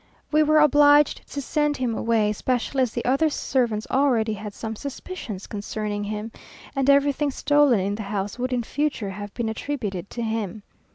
We 0.31 0.41
were 0.41 0.57
obliged 0.57 1.29
to 1.31 1.43
send 1.43 1.77
him 1.77 1.95
away, 1.95 2.31
especially 2.31 2.81
as 2.81 2.91
the 2.91 3.05
other 3.05 3.29
servants 3.29 3.85
already 3.91 4.33
had 4.33 4.55
some 4.55 4.75
suspicions 4.75 5.45
concerning 5.45 6.05
him; 6.05 6.31
and 6.75 6.89
everything 6.89 7.29
stolen 7.29 7.79
in 7.79 7.93
the 7.93 8.01
house 8.01 8.39
would 8.39 8.51
in 8.51 8.63
future 8.63 9.11
have 9.11 9.31
been 9.35 9.47
attributed 9.47 10.09
to 10.09 10.23
him. 10.23 10.63